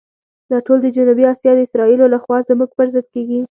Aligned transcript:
دا 0.49 0.57
ټول 0.65 0.77
د 0.81 0.87
جنوبي 0.95 1.23
آسیا 1.33 1.51
د 1.55 1.59
اسرائیلو 1.67 2.05
لخوا 2.13 2.37
زموږ 2.49 2.69
پر 2.77 2.87
ضد 2.93 3.07
کېږي. 3.13 3.39